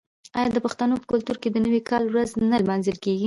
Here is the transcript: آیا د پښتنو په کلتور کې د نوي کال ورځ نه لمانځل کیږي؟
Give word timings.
آیا 0.37 0.49
د 0.53 0.57
پښتنو 0.65 0.99
په 1.01 1.05
کلتور 1.11 1.37
کې 1.41 1.49
د 1.51 1.57
نوي 1.65 1.81
کال 1.89 2.03
ورځ 2.07 2.29
نه 2.51 2.55
لمانځل 2.63 2.97
کیږي؟ 3.03 3.19